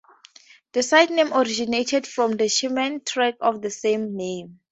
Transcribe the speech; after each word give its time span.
The 0.71 0.81
site 0.81 1.11
name 1.11 1.31
originated 1.31 2.07
from 2.07 2.31
The 2.31 2.45
Shamen 2.45 3.05
track 3.05 3.35
of 3.39 3.61
the 3.61 3.69
same 3.69 4.17
name. 4.17 4.59